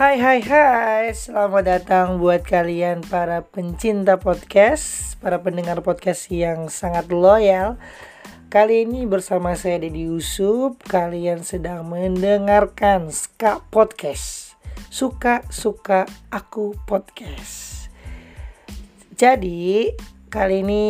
[0.00, 7.12] Hai hai hai, selamat datang buat kalian para pencinta podcast, para pendengar podcast yang sangat
[7.12, 7.76] loyal.
[8.48, 14.56] Kali ini bersama saya Deddy Yusuf, kalian sedang mendengarkan Ska Podcast.
[14.88, 17.92] Suka-suka aku podcast.
[19.12, 19.92] Jadi,
[20.32, 20.84] kali ini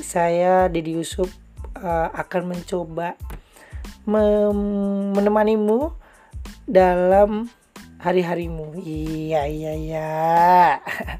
[0.00, 1.28] saya Deddy Yusuf
[1.84, 3.20] uh, akan mencoba
[4.08, 5.92] menemanimu
[6.64, 7.52] dalam
[8.04, 8.76] hari-harimu.
[8.84, 10.12] Iya, iya, iya.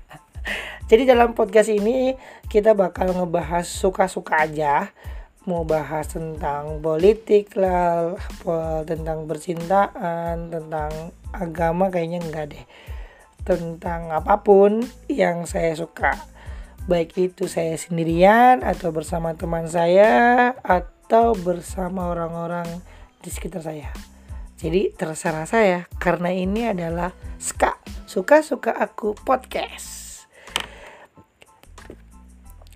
[0.91, 2.13] Jadi dalam podcast ini
[2.53, 4.93] kita bakal ngebahas suka-suka aja.
[5.49, 8.17] Mau bahas tentang politik lah,
[8.85, 12.65] tentang percintaan, tentang agama kayaknya enggak deh.
[13.45, 16.17] Tentang apa pun yang saya suka.
[16.85, 22.69] Baik itu saya sendirian atau bersama teman saya atau bersama orang-orang
[23.25, 24.14] di sekitar saya.
[24.55, 27.11] Jadi terserah saya karena ini adalah
[27.43, 27.75] ska
[28.07, 30.27] suka-suka aku podcast.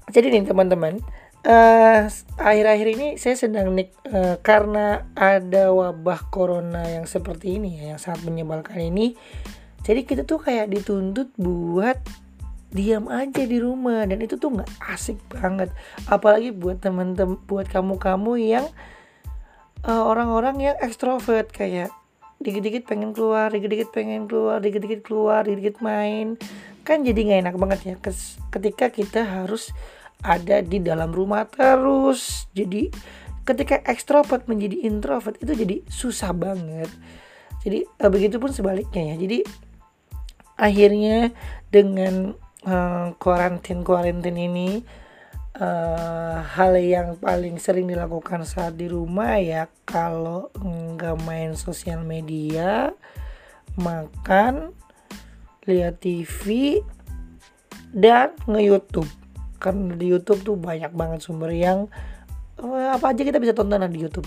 [0.09, 0.99] Jadi nih teman-teman,
[1.47, 2.09] uh,
[2.41, 8.01] akhir-akhir ini saya sedang nik uh, karena ada wabah corona yang seperti ini ya, yang
[8.01, 9.15] sangat menyebalkan ini.
[9.85, 12.01] Jadi kita tuh kayak dituntut buat
[12.69, 15.73] diam aja di rumah dan itu tuh nggak asik banget
[16.05, 18.69] apalagi buat teman-teman buat kamu-kamu yang
[19.87, 21.93] orang-orang yang ekstrovert kayak
[22.39, 26.39] dikit-dikit pengen keluar, dikit-dikit pengen keluar, dikit-dikit keluar, dikit-dikit main.
[26.87, 27.95] Kan jadi nggak enak banget ya
[28.55, 29.75] ketika kita harus
[30.23, 32.47] ada di dalam rumah terus.
[32.55, 32.91] Jadi
[33.47, 36.91] ketika ekstrovert menjadi introvert itu jadi susah banget.
[37.63, 39.17] Jadi uh, begitupun sebaliknya ya.
[39.19, 39.39] Jadi
[40.59, 41.31] akhirnya
[41.71, 42.35] dengan
[42.67, 44.69] uh, quarantine quarantine ini
[45.59, 52.95] uh, hal yang paling sering dilakukan saat di rumah ya kalau nggak main sosial media
[53.79, 54.75] makan
[55.69, 56.81] lihat TV
[57.93, 59.09] dan nge-YouTube.
[59.59, 61.91] Karena di YouTube tuh banyak banget sumber yang
[62.63, 64.27] uh, apa aja kita bisa tonton di YouTube.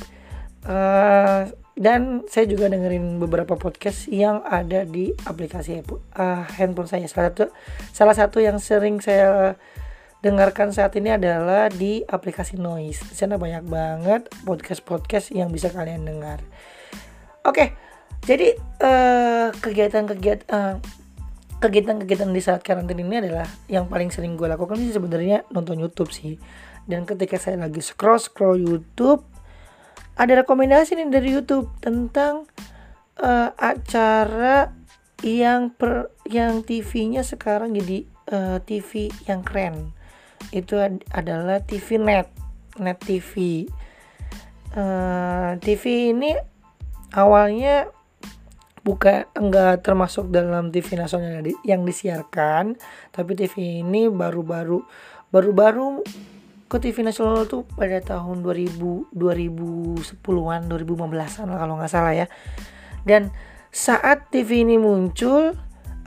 [0.62, 7.08] Uh, dan saya juga dengerin beberapa podcast yang ada di aplikasi uh, handphone saya.
[7.10, 7.46] Salah satu
[7.90, 9.58] salah satu yang sering saya
[10.22, 13.10] dengarkan saat ini adalah di aplikasi Noise.
[13.10, 16.46] Di sana banyak banget podcast-podcast yang bisa kalian dengar.
[17.42, 17.74] Oke,
[18.22, 18.54] jadi
[18.86, 20.78] uh, kegiatan-kegiatan uh,
[21.62, 26.14] kegiatan-kegiatan di saat karantina ini adalah yang paling sering gue lakukan sih sebenarnya nonton YouTube
[26.14, 26.38] sih.
[26.86, 29.26] Dan ketika saya lagi scroll scroll YouTube,
[30.18, 32.46] ada rekomendasi nih dari YouTube tentang
[33.22, 34.70] uh, acara
[35.22, 39.94] yang per yang TV-nya sekarang jadi uh, TV yang keren
[40.50, 40.76] itu
[41.14, 42.34] adalah TV net
[42.82, 43.66] net TV
[44.74, 46.34] uh, eh, TV ini
[47.14, 47.88] awalnya
[48.82, 52.76] bukan enggak termasuk dalam TV nasional yang disiarkan
[53.14, 54.82] tapi TV ini baru-baru
[55.30, 56.02] baru-baru
[56.72, 62.32] ke TV nasional tuh pada tahun 2000 2010-an 2015-an kalau nggak salah ya.
[63.04, 63.28] Dan
[63.76, 65.52] saat TV ini muncul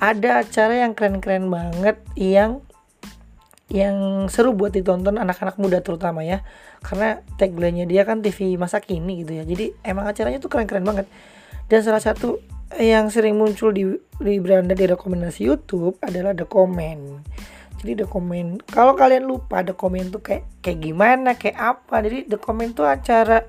[0.00, 2.64] ada acara yang keren-keren banget yang
[3.72, 6.44] yang seru buat ditonton anak-anak muda terutama ya.
[6.84, 9.44] Karena tagline-nya dia kan TV masa kini gitu ya.
[9.48, 11.06] Jadi emang acaranya tuh keren-keren banget.
[11.68, 12.40] Dan salah satu
[12.76, 13.86] yang sering muncul di
[14.20, 17.24] di beranda di rekomendasi YouTube adalah The Comment.
[17.80, 22.04] Jadi The Comment kalau kalian lupa The Comment tuh kayak kayak gimana kayak apa?
[22.04, 23.44] Jadi The Comment tuh acara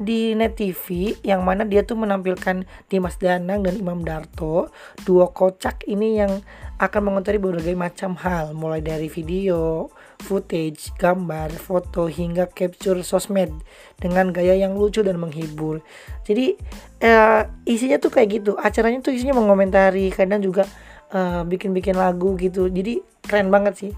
[0.00, 4.72] di Net TV yang mana dia tuh menampilkan Dimas Danang dan Imam Darto
[5.04, 6.40] dua kocak ini yang
[6.80, 9.92] akan mengotori berbagai macam hal mulai dari video,
[10.24, 13.52] footage, gambar, foto hingga capture sosmed
[14.00, 15.84] dengan gaya yang lucu dan menghibur.
[16.24, 16.56] Jadi
[17.04, 18.56] uh, isinya tuh kayak gitu.
[18.56, 20.64] Acaranya tuh isinya mengomentari, kadang juga
[21.12, 22.72] eh, bikin-bikin lagu gitu.
[22.72, 23.92] Jadi keren banget sih.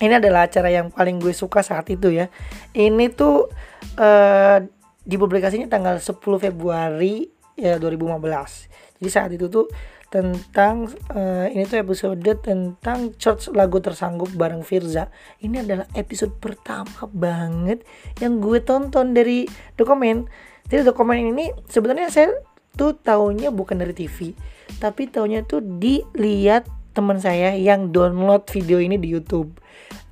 [0.00, 2.32] Ini adalah acara yang paling gue suka saat itu ya.
[2.72, 3.52] Ini tuh
[4.00, 4.58] uh,
[5.06, 9.00] dipublikasinya tanggal 10 Februari ya 2015.
[9.00, 9.70] Jadi saat itu tuh
[10.06, 15.10] tentang uh, ini tuh episode tentang church lagu tersanggup bareng Firza.
[15.42, 17.82] Ini adalah episode pertama banget
[18.22, 20.26] yang gue tonton dari dokumen.
[20.66, 22.30] Jadi dokumen ini sebenarnya saya
[22.76, 24.36] tuh tahunya bukan dari TV,
[24.82, 29.56] tapi tahunya tuh dilihat teman saya yang download video ini di YouTube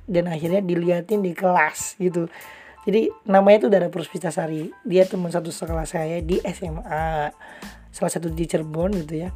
[0.05, 2.29] dan akhirnya diliatin di kelas gitu
[2.85, 7.33] jadi namanya tuh Dara Puspitasari dia teman satu sekolah saya di SMA
[7.89, 9.29] salah satu di Cirebon gitu ya.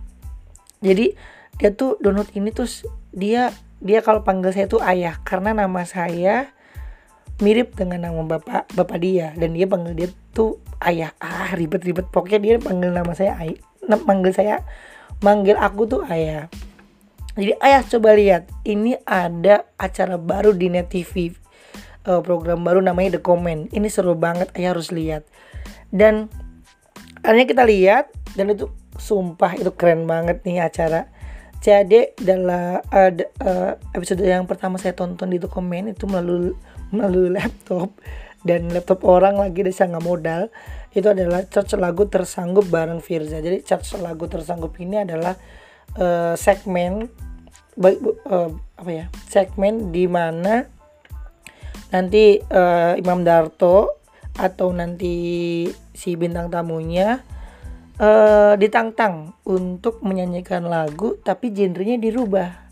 [0.85, 1.17] Jadi
[1.57, 2.69] dia tuh download ini tuh
[3.09, 3.49] dia
[3.81, 5.17] dia kalau panggil saya tuh ayah.
[5.25, 6.53] Karena nama saya
[7.41, 9.33] mirip dengan nama bapak bapak dia.
[9.33, 11.09] Dan dia panggil dia tuh ayah.
[11.17, 12.05] Ah ribet-ribet.
[12.13, 13.57] Pokoknya dia panggil nama saya ayah
[14.05, 14.61] panggil saya
[15.25, 16.45] manggil aku tuh ayah.
[17.33, 21.33] Jadi ayah coba lihat ini ada acara baru di net TV
[22.05, 23.67] uh, program baru namanya The Comment.
[23.71, 25.25] Ini seru banget ayah harus lihat.
[25.89, 26.29] Dan
[27.25, 28.05] akhirnya kita lihat
[28.37, 31.09] dan itu sumpah itu keren banget nih acara.
[31.59, 33.11] Jadi dalam uh,
[33.43, 36.55] uh, episode yang pertama saya tonton di dokumen itu melalui
[36.95, 37.91] melalui laptop.
[38.39, 40.47] Dan laptop orang lagi desa nggak modal.
[40.95, 43.43] Itu adalah charge lagu tersanggup bareng Firza.
[43.43, 45.35] Jadi charge lagu tersanggup ini adalah
[45.99, 47.11] uh, segmen
[47.79, 48.49] uh,
[48.79, 50.67] apa ya segmen di mana
[51.89, 53.99] nanti uh, Imam Darto
[54.39, 57.19] atau nanti si bintang tamunya
[57.99, 62.69] uh, ditantang untuk menyanyikan lagu tapi genrenya dirubah.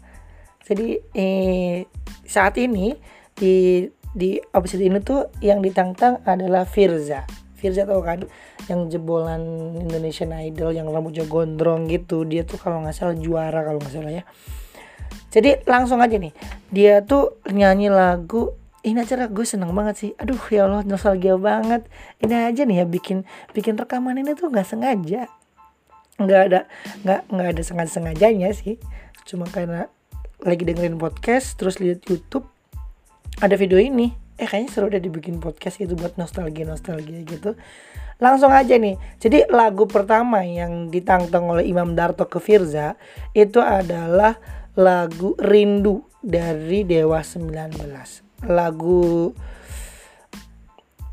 [0.68, 1.88] Jadi eh,
[2.28, 2.92] saat ini
[3.32, 7.24] di di episode ini tuh yang ditantang adalah Firza.
[7.56, 8.28] Firza tau kan
[8.68, 9.42] yang jebolan
[9.80, 12.28] Indonesian Idol yang rambutnya gondrong gitu.
[12.28, 14.24] Dia tuh kalau nggak salah juara kalau nggak salah ya.
[15.32, 16.36] Jadi langsung aja nih.
[16.68, 18.52] Dia tuh nyanyi lagu
[18.88, 20.12] ini acara gue seneng banget sih.
[20.16, 21.84] Aduh ya Allah nostalgia banget.
[22.24, 25.28] Ini aja nih ya bikin bikin rekaman ini tuh nggak sengaja.
[26.18, 26.60] Nggak ada
[27.04, 28.80] nggak nggak ada sengaja sengajanya sih.
[29.28, 29.92] Cuma karena
[30.40, 32.48] lagi dengerin podcast terus lihat YouTube
[33.44, 34.16] ada video ini.
[34.40, 37.60] Eh kayaknya seru udah dibikin podcast itu buat nostalgia nostalgia gitu.
[38.24, 38.96] Langsung aja nih.
[39.20, 42.96] Jadi lagu pertama yang ditantang oleh Imam Darto ke Firza
[43.36, 44.40] itu adalah
[44.78, 49.34] lagu Rindu dari Dewa 19 lagu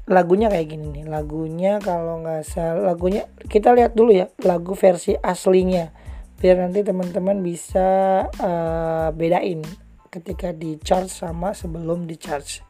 [0.04, 1.04] lagunya kayak gini nih.
[1.08, 5.88] Lagunya kalau nggak salah lagunya kita lihat dulu ya lagu versi aslinya.
[6.36, 9.64] Biar nanti teman-teman bisa uh, bedain
[10.12, 12.60] ketika di charge sama sebelum di charge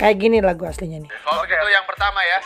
[0.00, 1.12] kayak gini lagu aslinya nih.
[1.12, 1.56] Okay.
[1.60, 2.38] itu yang pertama ya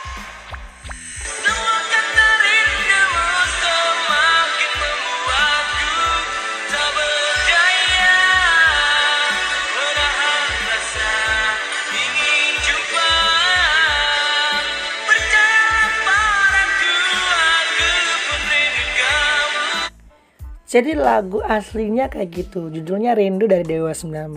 [20.65, 22.73] Jadi lagu aslinya kayak gitu.
[22.73, 24.33] Judulnya Rindu dari Dewa 19.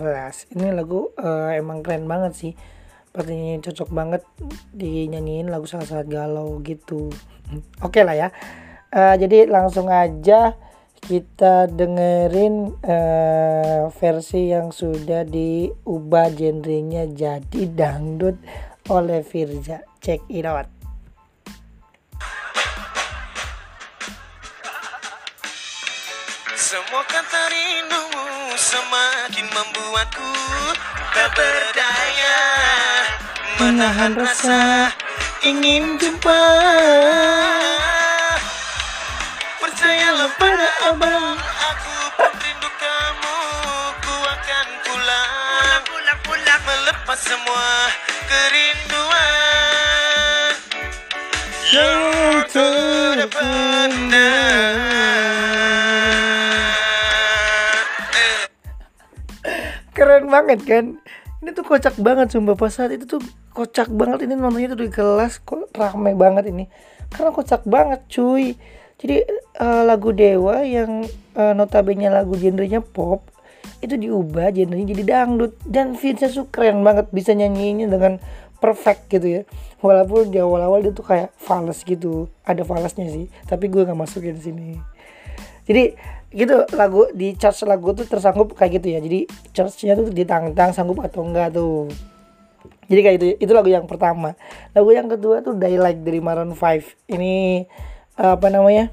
[0.53, 2.53] Ini lagu uh, emang keren banget sih.
[3.09, 4.21] Sepertinya cocok banget
[4.69, 7.09] dinyanyiin lagu sangat-sangat galau gitu.
[7.85, 8.29] Oke okay lah ya.
[8.93, 10.53] Uh, jadi langsung aja
[11.01, 18.37] kita dengerin uh, versi yang sudah diubah genrenya jadi dangdut
[18.85, 19.81] oleh Firza.
[19.97, 20.78] Check it out.
[28.69, 30.33] Semakin membuatku
[31.17, 32.37] tak berdaya.
[33.57, 34.93] Menahan rasa
[35.41, 36.43] ingin jumpa.
[39.59, 43.37] Percayalah pada abang Aku pun rindu kamu.
[44.05, 46.61] Ku akan pulang Pulang, pulang, pulang.
[46.69, 47.69] Melepas semua
[48.29, 48.68] kerinduan
[60.29, 60.85] banget kan?
[61.41, 62.53] Ini tuh kocak banget sumpah.
[62.53, 63.21] Pas saat itu tuh
[63.51, 64.29] kocak banget.
[64.29, 65.41] Ini nontonnya tuh di kelas.
[65.41, 66.69] Kok rame banget ini?
[67.09, 68.53] Karena kocak banget cuy.
[68.99, 69.23] Jadi
[69.57, 73.23] uh, lagu Dewa yang uh, notabene lagu genrenya pop
[73.79, 75.55] itu diubah genrenya jadi dangdut.
[75.63, 77.09] Dan Vince tuh keren banget.
[77.09, 78.21] Bisa nyanyinya dengan
[78.59, 79.41] perfect gitu ya.
[79.79, 82.27] Walaupun di awal-awal dia tuh kayak fals gitu.
[82.43, 83.31] Ada falasnya sih.
[83.47, 84.75] Tapi gue nggak masukin sini.
[85.63, 85.95] Jadi
[86.29, 88.99] gitu lagu di charge lagu tuh tersanggup kayak gitu ya.
[89.01, 89.19] Jadi
[89.53, 91.89] charge-nya tuh ditantang sanggup atau enggak tuh.
[92.89, 94.33] Jadi kayak itu itu lagu yang pertama.
[94.73, 97.65] Lagu yang kedua tuh Daylight dari Maroon 5 ini
[98.19, 98.91] apa namanya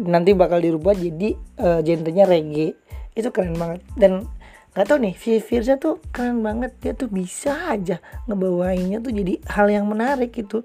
[0.00, 2.76] nanti bakal dirubah jadi uh, genrenya reggae.
[3.16, 3.84] Itu keren banget.
[3.96, 4.28] Dan
[4.70, 6.76] nggak tau nih Firza tuh keren banget.
[6.80, 10.64] Dia tuh bisa aja ngebawainnya tuh jadi hal yang menarik gitu.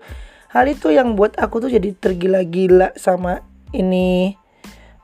[0.51, 3.43] Hal itu yang buat aku tuh jadi tergila-gila sama
[3.75, 4.39] ini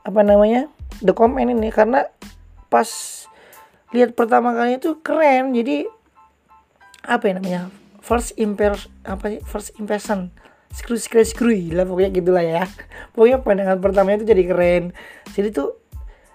[0.02, 0.66] apa namanya
[1.02, 2.10] the comment ini karena
[2.66, 2.88] pas
[3.94, 5.54] lihat pertama kali itu keren.
[5.54, 5.86] Jadi
[7.02, 7.62] apa ya namanya
[7.98, 10.34] first impression apa sih first impression.
[10.72, 12.64] Screw screw screw lah pokoknya gitulah ya.
[13.12, 14.84] Pokoknya pandangan pertamanya itu jadi keren.
[15.36, 15.76] Jadi tuh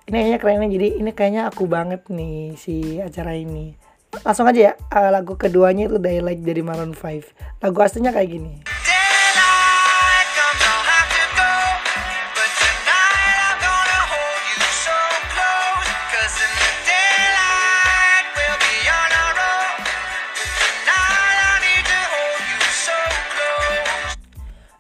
[0.06, 3.74] ini kayaknya kerennya jadi ini kayaknya aku banget nih si acara ini.
[4.22, 4.74] Langsung aja ya
[5.10, 8.77] lagu keduanya itu Daylight dari Maroon 5 lagu aslinya kayak gini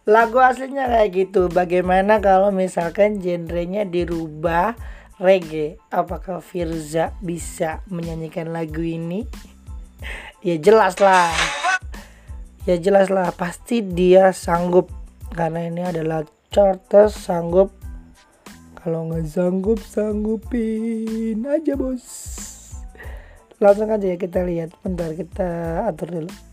[0.07, 1.51] lagu aslinya kayak gitu.
[1.51, 4.79] Bagaimana kalau misalkan genrenya dirubah
[5.19, 5.75] reggae?
[5.91, 9.27] Apakah Firza bisa menyanyikan lagu ini?
[10.39, 11.35] Ya jelas lah.
[12.63, 14.87] Ya jelas lah pasti dia sanggup.
[15.35, 16.23] Karena ini adalah
[16.55, 17.75] charter sanggup.
[18.79, 22.07] Kalau nggak sanggup sanggupin aja bos.
[23.59, 24.71] Langsung aja ya kita lihat.
[24.79, 26.46] Bentar kita atur dulu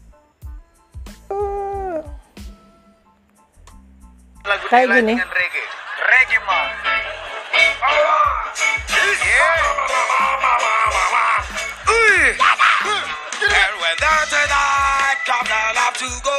[15.94, 16.38] to go.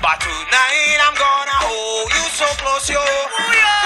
[0.00, 3.77] But tonight I'm gonna hold you so close, yo.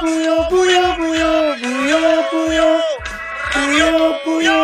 [0.00, 2.68] Puyo puyo puyo puyo puyo.
[3.52, 3.90] Puyo
[4.24, 4.58] puyo.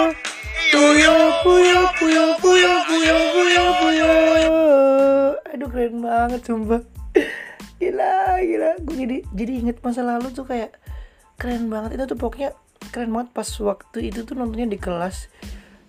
[0.72, 4.10] Puyo puyo puyo puyo puyo puyo puyo.
[5.52, 6.82] Aduh keren banget sumpah.
[7.80, 8.70] Gila gila.
[8.84, 10.76] Gue jadi jadi inget masa lalu tuh kayak
[11.40, 11.96] keren banget.
[11.96, 12.50] Itu tuh pokoknya
[12.92, 15.32] keren banget pas waktu itu tuh nontonnya di kelas.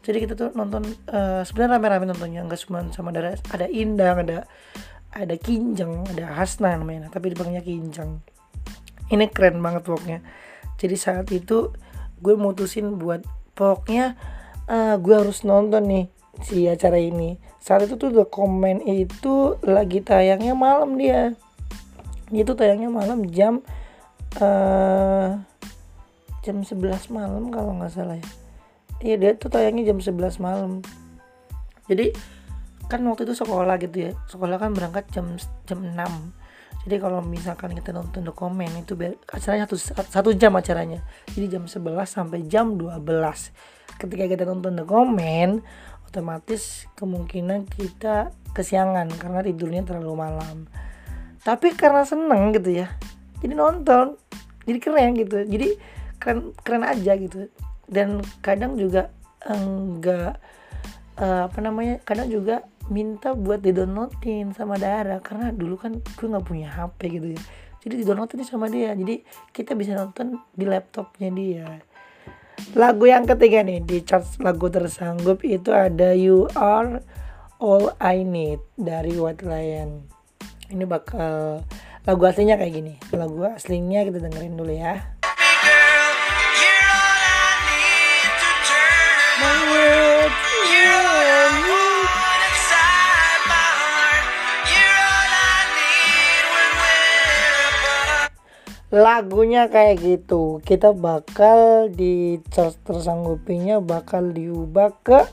[0.03, 2.43] Jadi kita tuh nonton eh, sebenarnya rame-rame nontonnya.
[2.47, 4.47] Nggak cuma sama ada ada Indang ada
[5.13, 7.11] ada Kinjeng ada Hasna namanya.
[7.11, 8.32] Tapi dipanggilnya Kinjeng
[9.13, 10.19] ini keren banget pokoknya
[10.81, 11.71] jadi saat itu
[12.23, 13.21] gue mutusin buat
[13.53, 14.17] pokoknya
[14.67, 16.05] eh, gue harus nonton nih
[16.41, 17.37] si acara ini.
[17.61, 21.37] Saat itu tuh The Comment itu lagi tayangnya malam dia.
[22.33, 23.61] Itu tayangnya malam jam
[24.41, 25.29] eh
[26.43, 28.27] jam 11 malam kalau nggak salah ya.
[29.03, 30.81] Iya dia tuh tayangnya jam 11 malam.
[31.85, 32.15] Jadi
[32.89, 34.11] kan waktu itu sekolah gitu ya.
[34.27, 35.37] Sekolah kan berangkat jam
[35.69, 36.42] jam 6
[36.83, 38.99] jadi kalau misalkan kita nonton dokumen itu
[39.31, 40.99] acaranya satu, satu jam acaranya.
[41.31, 42.99] Jadi jam 11 sampai jam 12
[44.03, 45.63] ketika kita nonton dokumen
[46.03, 50.67] otomatis kemungkinan kita kesiangan karena tidurnya terlalu malam.
[51.43, 52.91] Tapi karena seneng gitu ya
[53.43, 54.15] jadi nonton.
[54.63, 55.37] Jadi keren gitu.
[55.43, 55.69] Jadi
[56.15, 57.51] keren keren aja gitu.
[57.91, 59.11] Dan kadang juga
[59.43, 60.39] enggak
[61.19, 66.45] eh, apa namanya kadang juga minta buat didownloadin sama Dara karena dulu kan gue nggak
[66.45, 67.41] punya HP gitu ya.
[67.83, 68.95] Jadi didownloadin sama dia.
[68.95, 71.67] Jadi kita bisa nonton di laptopnya dia.
[72.77, 77.03] Lagu yang ketiga nih di chart lagu tersanggup itu ada You Are
[77.59, 80.07] All I Need dari White Lion.
[80.71, 81.63] Ini bakal
[82.07, 82.93] lagu aslinya kayak gini.
[83.15, 85.22] Lagu aslinya kita dengerin dulu ya
[98.93, 100.61] lagunya kayak gitu.
[100.61, 102.37] Kita bakal di
[102.85, 105.25] tersanggupinya bakal diubah ke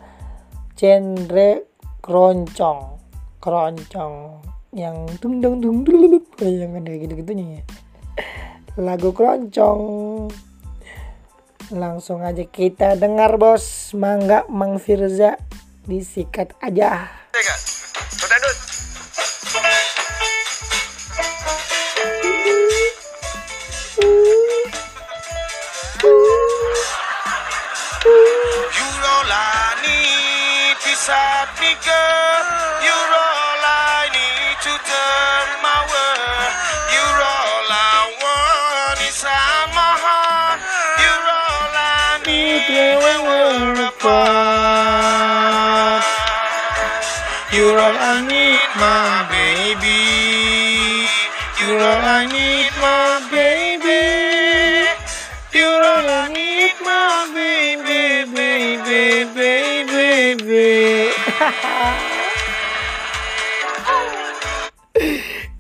[0.80, 1.68] genre
[2.00, 2.96] keroncong.
[3.36, 4.40] Keroncong.
[4.72, 7.62] Yang tung dung dung dulu yang ada gitu gitunya ya.
[8.80, 9.82] Lagu keroncong.
[11.76, 13.92] Langsung aja kita dengar bos.
[13.92, 15.36] Mangga Mang Firza.
[15.84, 17.12] Disikat aja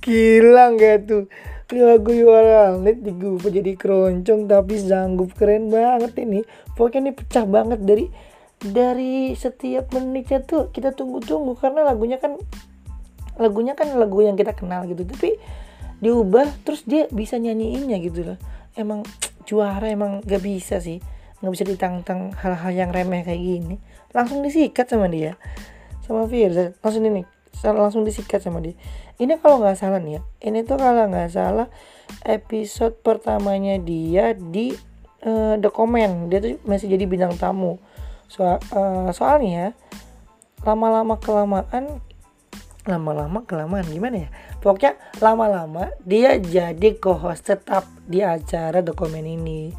[0.00, 1.24] Gila nggak tuh?
[1.70, 6.42] Ini lagu Yuara Lit digubah jadi keroncong tapi sanggup keren banget ini.
[6.74, 8.10] Pokoknya ini pecah banget dari
[8.58, 12.36] dari setiap menitnya tuh kita tunggu-tunggu karena lagunya kan
[13.38, 15.06] lagunya kan lagu yang kita kenal gitu.
[15.06, 15.38] Tapi
[16.02, 18.38] diubah terus dia bisa nyanyiinnya gitu loh.
[18.74, 19.06] Emang
[19.46, 20.98] juara emang gak bisa sih.
[21.38, 23.76] Nggak bisa ditantang hal-hal yang remeh kayak gini.
[24.10, 25.38] Langsung disikat sama dia
[26.10, 27.22] sama Firza langsung ini
[27.62, 28.74] langsung disikat sama dia.
[29.22, 31.70] Ini kalau nggak salah nih ya ini tuh kalau nggak salah
[32.26, 34.74] episode pertamanya dia di
[35.22, 36.26] eh, The Comment.
[36.26, 37.78] Dia tuh masih jadi bintang tamu.
[38.26, 39.76] Soal, eh, soalnya
[40.66, 42.02] lama-lama kelamaan
[42.88, 44.28] lama-lama kelamaan gimana ya?
[44.58, 49.70] Pokoknya lama-lama dia jadi co-host tetap di acara dokumen ini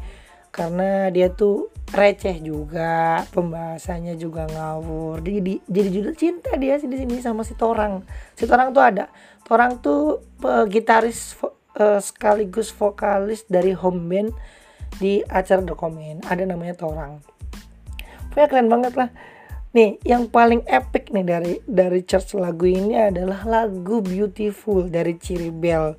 [0.52, 5.24] karena dia tuh receh juga pembahasannya juga ngawur.
[5.24, 8.04] Jadi jadi judul cinta dia di sini sama si Torang.
[8.36, 9.08] Si Torang tuh ada.
[9.48, 11.34] Torang tuh uh, gitaris
[11.80, 14.30] uh, sekaligus vokalis dari home band
[15.00, 17.24] di acara dokumen ada namanya Torang.
[18.28, 19.10] Pokoknya keren banget lah.
[19.72, 25.48] Nih, yang paling epic nih dari dari church lagu ini adalah lagu Beautiful dari Ciri
[25.48, 25.96] Bell.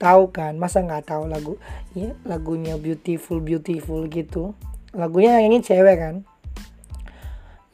[0.00, 0.56] Tahu kan?
[0.56, 1.60] Masa nggak tahu lagu?
[1.92, 4.56] Ya, lagunya Beautiful Beautiful gitu.
[4.96, 6.14] Lagunya yang ini cewek kan?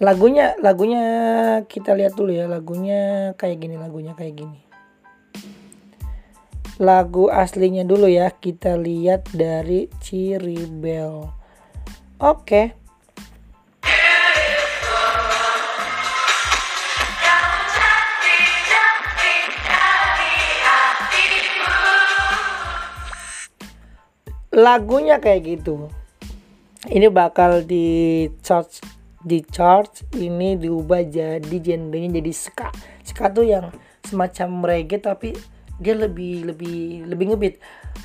[0.02, 1.04] Lagunya lagunya
[1.70, 4.60] kita lihat dulu ya, lagunya kayak gini, lagunya kayak gini.
[6.82, 11.30] Lagu aslinya dulu ya, kita lihat dari Ciri Bell.
[12.20, 12.42] Oke.
[12.44, 12.85] Okay.
[24.56, 25.92] Lagunya kayak gitu.
[26.88, 28.80] Ini bakal di charge
[29.20, 32.68] di charge ini diubah jadi genrenya jadi ska.
[33.04, 33.68] Ska tuh yang
[34.00, 35.36] semacam reggae tapi
[35.76, 37.54] dia lebih lebih lebih ngebit.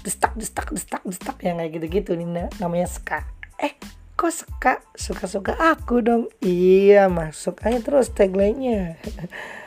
[0.04, 3.24] Destak destak destak destak yang kayak gitu gitu ini namanya ska.
[3.56, 3.80] Eh
[4.20, 4.74] kok ska?
[4.98, 6.28] Suka suka aku dong.
[6.44, 9.00] Iya masuk aja terus tagline-nya.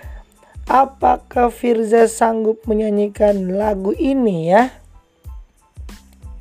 [0.68, 4.83] Apakah Firza sanggup menyanyikan lagu ini ya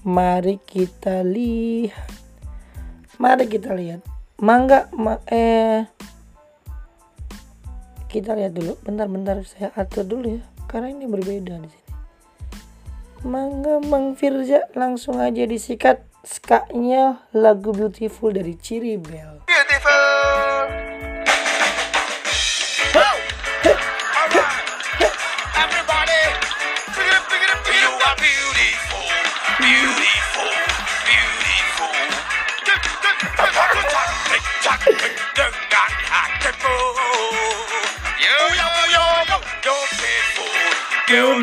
[0.03, 2.11] Mari kita lihat.
[3.23, 4.03] Mari kita lihat.
[4.43, 5.87] Mangga ma eh
[8.11, 8.75] kita lihat dulu.
[8.83, 10.43] Bentar-bentar saya atur dulu ya.
[10.67, 11.91] Karena ini berbeda di sini.
[13.23, 18.99] Mangga Mang Firza langsung aja disikat skaknya lagu Beautiful dari Ciri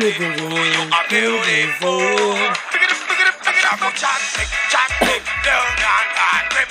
[0.01, 2.01] nigga roll beautiful.
[2.73, 6.41] Pick it up, pick it up, pick it up, no chopstick, chopstick, down, down, down,
[6.49, 6.65] down,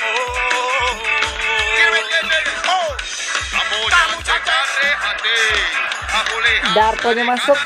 [6.75, 7.59] Dartonya masuk.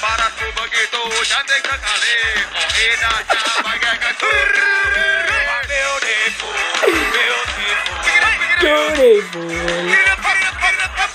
[0.00, 2.14] Para tu begitu cantik sekali,
[2.56, 3.49] oh.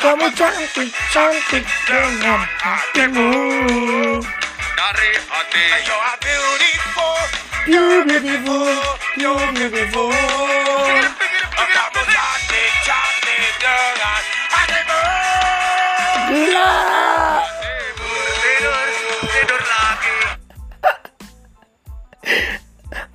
[0.05, 3.33] Kamu cantik, cantik dengan hatimu
[4.77, 7.17] Dari hati You are beautiful.
[7.65, 8.69] You beautiful.
[9.17, 10.13] You beautiful
[11.57, 14.21] Kamu cantik, cantik dengan
[14.53, 15.01] hatimu
[16.29, 16.69] Gila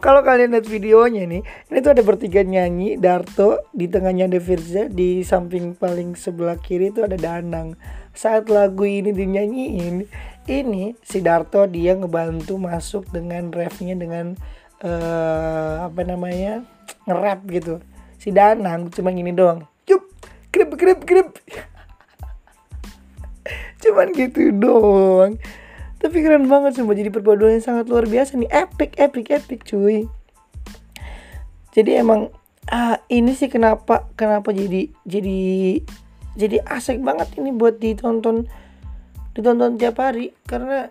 [0.00, 4.88] kalau kalian lihat videonya nih, ini tuh ada bertiga nyanyi, Darto, di tengahnya ada Firza,
[4.88, 7.76] di samping paling sebelah kiri itu ada Danang.
[8.16, 10.08] Saat lagu ini dinyanyiin,
[10.48, 14.40] ini si Darto dia ngebantu masuk dengan refnya dengan
[14.80, 16.64] uh, apa namanya
[17.04, 17.84] nge-rap gitu.
[18.16, 19.68] Si Danang cuma gini doang.
[19.84, 20.00] Yup,
[20.48, 21.28] grip grip grip.
[23.84, 25.40] Cuman gitu doang
[26.00, 28.48] tapi keren banget semua jadi perpaduan yang sangat luar biasa nih.
[28.48, 30.08] Epic epic epic cuy.
[31.76, 32.32] Jadi emang
[32.72, 35.40] ah ini sih kenapa kenapa jadi jadi
[36.40, 38.48] jadi asik banget ini buat ditonton
[39.36, 40.32] ditonton tiap hari.
[40.48, 40.88] Karena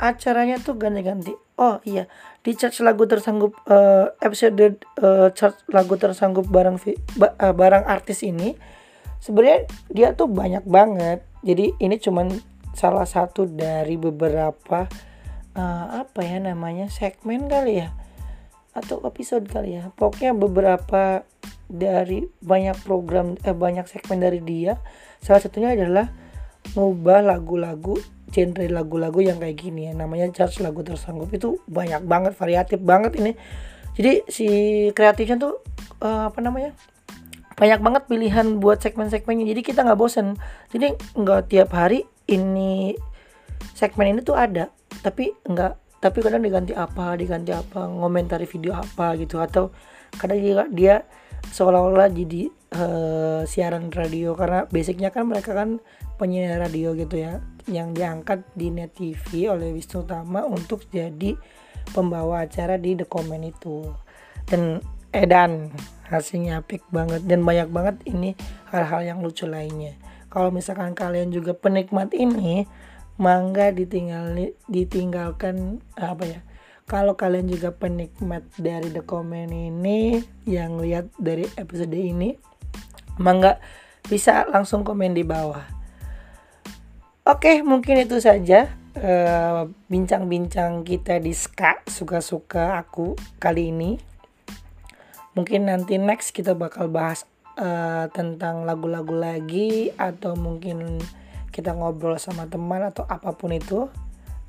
[0.00, 1.36] acaranya tuh ganti-ganti.
[1.60, 2.08] Oh iya.
[2.40, 6.80] Di charge lagu tersanggup uh, episode uh, charge lagu tersanggup barang
[7.20, 8.56] uh, barang artis ini
[9.20, 11.20] sebenarnya dia tuh banyak banget.
[11.44, 14.84] Jadi ini cuman salah satu dari beberapa
[15.56, 17.96] uh, apa ya namanya segmen kali ya
[18.76, 19.88] atau episode kali ya.
[19.96, 21.24] Pokoknya beberapa
[21.66, 24.76] dari banyak program eh, banyak segmen dari dia
[25.24, 26.12] salah satunya adalah
[26.76, 27.96] ngubah lagu-lagu
[28.28, 29.92] genre lagu-lagu yang kayak gini ya.
[29.96, 31.32] Namanya charge lagu tersanggup.
[31.32, 33.32] Itu banyak banget variatif banget ini.
[33.96, 34.48] Jadi si
[34.92, 35.64] kreatifnya tuh
[36.04, 36.76] uh, apa namanya
[37.56, 39.48] banyak banget pilihan buat segmen-segmennya.
[39.48, 40.36] Jadi kita nggak bosen.
[40.68, 42.94] Jadi nggak tiap hari ini
[43.72, 44.70] segmen ini tuh ada
[45.02, 49.72] tapi enggak tapi kadang diganti apa diganti apa ngomentari video apa gitu atau
[50.16, 50.94] kadang juga dia
[51.50, 52.42] seolah-olah jadi
[52.76, 55.80] uh, siaran radio karena basicnya kan mereka kan
[56.16, 61.34] penyiar radio gitu ya yang diangkat di net TV oleh Wisnu Tama untuk jadi
[61.90, 63.90] pembawa acara di The Comment itu.
[64.46, 64.78] Dan
[65.10, 65.74] edan
[66.06, 68.38] hasilnya epic banget dan banyak banget ini
[68.70, 69.98] hal-hal yang lucu lainnya
[70.36, 72.68] kalau misalkan kalian juga penikmat ini
[73.16, 74.36] mangga ditinggal
[74.68, 76.40] ditinggalkan apa ya
[76.84, 82.36] kalau kalian juga penikmat dari The Comment ini yang lihat dari episode ini
[83.16, 83.64] mangga
[84.04, 85.64] bisa langsung komen di bawah.
[87.24, 93.96] Oke mungkin itu saja eh, bincang-bincang uh, kita di ska suka-suka aku kali ini.
[95.32, 97.24] Mungkin nanti next kita bakal bahas
[97.56, 101.00] uh, tentang lagu-lagu lagi atau mungkin
[101.50, 103.88] kita ngobrol sama teman atau apa pun itu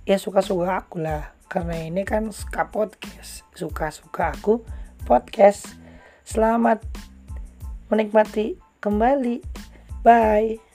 [0.04, 1.36] ya suka-suka aku lah.
[1.48, 3.48] Karena ini kan ska podcast.
[3.56, 4.68] Suka-suka aku
[5.08, 5.80] podcast.
[6.28, 6.84] Selamat
[7.88, 9.40] menikmati kembali.
[10.04, 10.67] Bye